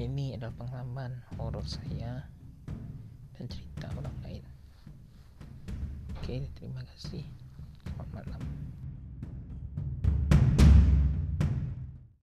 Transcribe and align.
Ini 0.00 0.40
adalah 0.40 0.56
pengalaman 0.56 1.12
horor 1.36 1.60
saya 1.68 2.24
dan 3.36 3.44
cerita 3.52 3.92
orang 4.00 4.16
lain. 4.24 4.44
Oke, 6.16 6.48
terima 6.56 6.80
kasih. 6.88 7.20